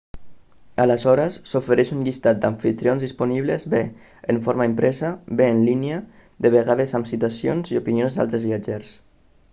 aleshores 0.83 1.35
s'ofereix 1.49 1.91
un 1.95 1.99
llistat 2.07 2.39
d'amfitrions 2.45 3.05
disponibles 3.05 3.67
bé 3.75 3.83
en 4.35 4.41
forma 4.49 4.69
impresa 4.71 5.13
bé 5.43 5.51
en 5.57 5.63
línia 5.69 6.03
de 6.47 6.55
vegades 6.59 6.99
amb 7.01 7.13
citacions 7.15 7.75
i 7.77 7.81
opinions 7.85 8.19
d'altres 8.21 8.51
viatgers 8.51 8.97